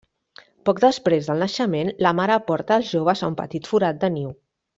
[0.69, 4.35] Poc després del naixement, la mare porta els joves a un petit forat de niu.